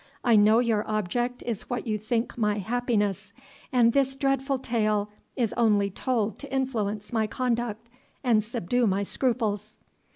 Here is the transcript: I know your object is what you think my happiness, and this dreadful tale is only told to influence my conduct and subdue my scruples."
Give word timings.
I 0.23 0.35
know 0.35 0.57
your 0.57 0.83
object 0.89 1.43
is 1.45 1.69
what 1.69 1.85
you 1.85 1.99
think 1.99 2.35
my 2.35 2.57
happiness, 2.57 3.33
and 3.71 3.93
this 3.93 4.15
dreadful 4.15 4.57
tale 4.57 5.11
is 5.35 5.53
only 5.53 5.91
told 5.91 6.39
to 6.39 6.51
influence 6.51 7.13
my 7.13 7.27
conduct 7.27 7.87
and 8.23 8.43
subdue 8.43 8.87
my 8.87 9.03
scruples." 9.03 9.77